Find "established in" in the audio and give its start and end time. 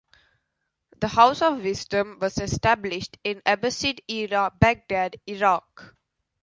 2.39-3.39